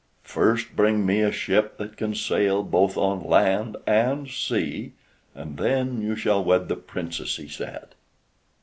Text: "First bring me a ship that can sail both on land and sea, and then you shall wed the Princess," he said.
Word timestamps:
"First 0.23 0.75
bring 0.75 1.05
me 1.05 1.19
a 1.19 1.31
ship 1.31 1.77
that 1.77 1.95
can 1.95 2.15
sail 2.15 2.63
both 2.63 2.97
on 2.97 3.23
land 3.23 3.77
and 3.85 4.27
sea, 4.27 4.93
and 5.35 5.57
then 5.57 6.01
you 6.01 6.15
shall 6.15 6.43
wed 6.43 6.69
the 6.69 6.75
Princess," 6.75 7.37
he 7.37 7.47
said. 7.47 7.89